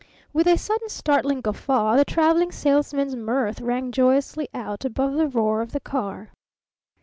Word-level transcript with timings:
With 0.33 0.47
a 0.47 0.57
sudden 0.57 0.89
startling 0.89 1.41
guffaw 1.41 1.95
the 1.95 2.03
Traveling 2.05 2.51
Salesman's 2.51 3.15
mirth 3.15 3.61
rang 3.61 3.91
joyously 3.91 4.49
out 4.51 4.83
above 4.83 5.13
the 5.13 5.27
roar 5.27 5.61
of 5.61 5.73
the 5.73 5.79
car. 5.79 6.31